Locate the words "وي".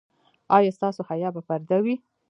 1.83-1.95